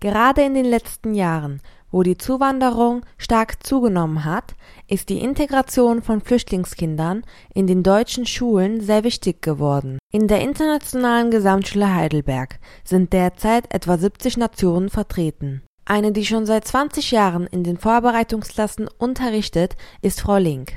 Gerade 0.00 0.42
in 0.42 0.54
den 0.54 0.66
letzten 0.66 1.14
Jahren, 1.14 1.60
wo 1.90 2.02
die 2.02 2.18
Zuwanderung 2.18 3.06
stark 3.16 3.64
zugenommen 3.64 4.24
hat, 4.24 4.54
ist 4.88 5.08
die 5.08 5.20
Integration 5.20 6.02
von 6.02 6.20
Flüchtlingskindern 6.20 7.24
in 7.54 7.66
den 7.66 7.82
deutschen 7.82 8.26
Schulen 8.26 8.80
sehr 8.80 9.04
wichtig 9.04 9.40
geworden. 9.40 9.98
In 10.12 10.28
der 10.28 10.42
Internationalen 10.42 11.30
Gesamtschule 11.30 11.94
Heidelberg 11.94 12.58
sind 12.84 13.12
derzeit 13.12 13.72
etwa 13.72 13.96
70 13.96 14.36
Nationen 14.36 14.90
vertreten. 14.90 15.62
Eine, 15.86 16.12
die 16.12 16.26
schon 16.26 16.46
seit 16.46 16.66
20 16.66 17.12
Jahren 17.12 17.46
in 17.46 17.62
den 17.62 17.78
Vorbereitungsklassen 17.78 18.88
unterrichtet, 18.98 19.76
ist 20.02 20.20
Frau 20.20 20.36
Link. 20.36 20.72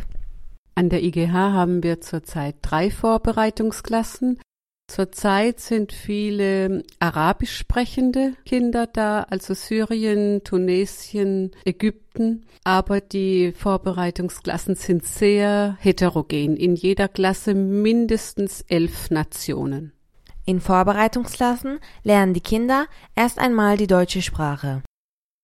An 0.75 0.87
der 0.89 1.03
IGH 1.03 1.33
haben 1.33 1.83
wir 1.83 1.99
zurzeit 1.99 2.55
drei 2.61 2.91
Vorbereitungsklassen. 2.91 4.39
Zurzeit 4.89 5.59
sind 5.59 5.93
viele 5.93 6.83
arabisch 6.99 7.55
sprechende 7.55 8.33
Kinder 8.43 8.87
da, 8.87 9.21
also 9.29 9.53
Syrien, 9.53 10.43
Tunesien, 10.43 11.51
Ägypten. 11.63 12.47
Aber 12.63 12.99
die 12.99 13.51
Vorbereitungsklassen 13.51 14.73
sind 14.73 15.05
sehr 15.05 15.77
heterogen. 15.79 16.57
In 16.57 16.75
jeder 16.75 17.07
Klasse 17.07 17.53
mindestens 17.53 18.61
elf 18.67 19.11
Nationen. 19.11 19.93
In 20.45 20.59
Vorbereitungsklassen 20.59 21.79
lernen 22.01 22.33
die 22.33 22.41
Kinder 22.41 22.87
erst 23.15 23.37
einmal 23.37 23.77
die 23.77 23.85
deutsche 23.85 24.23
Sprache. 24.23 24.81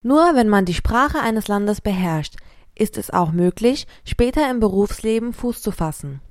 Nur 0.02 0.34
wenn 0.34 0.50
man 0.50 0.66
die 0.66 0.73
Sprache 0.73 1.20
eines 1.20 1.48
Landes 1.48 1.81
beherrscht, 1.81 2.38
ist 2.73 2.98
es 2.98 3.12
auch 3.12 3.31
möglich, 3.31 3.86
später 4.05 4.50
im 4.50 4.59
Berufsleben 4.59 5.34
Fuß 5.34 5.62
zu 5.62 5.72
fassen. 5.72 6.22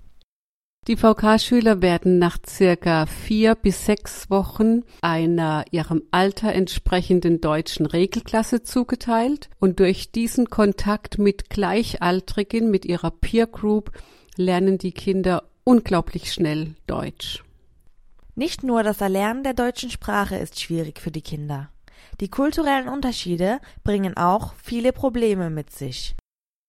Die 0.87 0.97
VK-Schüler 0.99 1.81
werden 1.81 2.19
nach 2.19 2.37
circa 2.47 3.07
vier 3.07 3.55
bis 3.55 3.87
sechs 3.87 4.29
Wochen 4.29 4.83
einer 5.01 5.65
ihrem 5.71 6.03
Alter 6.11 6.53
entsprechenden 6.53 7.41
deutschen 7.41 7.87
Regelklasse 7.87 8.65
zugeteilt 8.65 9.49
und 9.61 9.81
durch 9.81 10.13
diesen 10.13 10.51
Kontakt 10.51 11.17
mit 11.17 11.49
Gleichaltrigen, 11.49 12.71
mit 12.71 12.85
ihrer 12.85 13.11
Peer 13.11 13.47
Group, 13.47 13.93
lernen 14.37 14.77
die 14.77 14.93
Kinder 14.93 15.45
unglaublich 15.65 16.31
schnell 16.31 16.75
Deutsch. 16.87 17.43
Nicht 18.35 18.63
nur 18.63 18.83
das 18.83 19.01
Erlernen 19.01 19.43
der 19.43 19.55
deutschen 19.55 19.89
Sprache 19.89 20.37
ist 20.37 20.61
schwierig 20.61 21.01
für 21.01 21.11
die 21.11 21.23
Kinder. 21.23 21.71
Die 22.21 22.29
kulturellen 22.29 22.89
Unterschiede 22.89 23.59
bringen 23.85 24.19
auch 24.19 24.53
viele 24.63 24.93
Probleme 24.93 25.49
mit 25.49 25.71
sich 25.71 26.15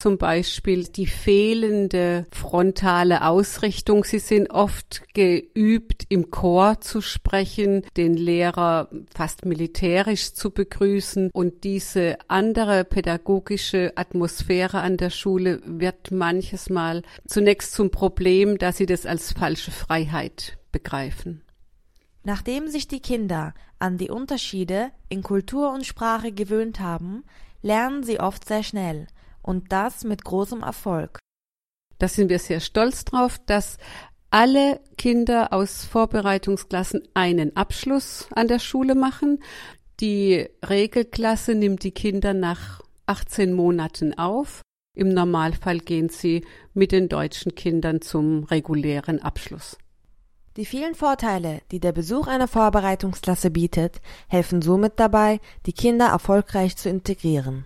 zum 0.06 0.20
Beispiel 0.20 0.84
die 0.84 1.08
fehlende 1.08 2.28
frontale 2.30 3.26
Ausrichtung. 3.26 4.04
Sie 4.04 4.20
sind 4.20 4.52
oft 4.52 5.02
geübt, 5.16 6.04
im 6.10 6.30
Chor 6.30 6.80
zu 6.80 7.02
sprechen, 7.02 7.82
den 7.98 8.14
Lehrer 8.14 8.88
fast 9.12 9.46
militärisch 9.46 10.34
zu 10.34 10.52
begrüßen 10.52 11.32
und 11.34 11.64
diese 11.64 12.20
andere 12.28 12.84
pädagogische 12.84 13.94
Atmosphäre 13.96 14.82
an 14.82 14.98
der 14.98 15.10
Schule 15.10 15.60
wird 15.66 16.12
manches 16.12 16.70
Mal 16.70 17.02
zunächst 17.26 17.74
zum 17.74 17.90
Problem, 17.90 18.60
dass 18.60 18.78
sie 18.78 18.86
das 18.86 19.08
als 19.08 19.34
falsche 19.34 19.72
Freiheit 19.72 20.60
begreifen. 20.72 21.42
Nachdem 22.24 22.68
sich 22.68 22.88
die 22.88 23.02
Kinder 23.02 23.56
an 23.80 23.98
die 23.98 24.12
Unterschiede 24.12 24.92
in 25.10 25.24
Kultur 25.24 25.74
und 25.74 25.84
Sprache 25.84 26.32
gewöhnt 26.32 26.80
haben, 26.80 27.24
lernen 27.64 28.04
sie 28.04 28.20
oft 28.20 28.48
sehr 28.48 28.62
schnell 28.62 29.08
und 29.46 29.72
das 29.72 30.04
mit 30.04 30.24
großem 30.24 30.64
Erfolg. 30.64 31.20
Da 32.00 32.08
sind 32.08 32.30
wir 32.30 32.40
sehr 32.40 32.60
stolz 32.60 33.06
drauf, 33.06 33.40
dass 33.46 33.78
alle 34.30 34.82
Kinder 34.98 35.54
aus 35.54 35.86
Vorbereitungsklassen 35.86 37.08
einen 37.14 37.56
Abschluss 37.56 38.28
an 38.36 38.48
der 38.48 38.60
Schule 38.60 38.96
machen. 38.96 39.40
Die 40.02 40.50
Regelklasse 40.68 41.56
nimmt 41.56 41.84
die 41.84 41.92
Kinder 41.92 42.34
nach 42.34 42.82
18 43.06 43.54
Monaten 43.54 44.18
auf. 44.18 44.62
Im 44.94 45.10
Normalfall 45.10 45.80
gehen 45.80 46.10
sie 46.10 46.44
mit 46.74 46.92
den 46.92 47.08
deutschen 47.08 47.56
Kindern 47.56 48.02
zum 48.02 48.44
regulären 48.44 49.22
Abschluss. 49.22 49.78
Die 50.58 50.66
vielen 50.66 50.96
Vorteile, 50.96 51.62
die 51.72 51.82
der 51.82 51.92
Besuch 51.92 52.28
einer 52.28 52.48
Vorbereitungsklasse 52.48 53.52
bietet, 53.52 54.02
helfen 54.28 54.62
somit 54.62 54.94
dabei, 55.00 55.40
die 55.66 55.74
Kinder 55.74 56.08
erfolgreich 56.08 56.78
zu 56.78 56.90
integrieren. 56.90 57.66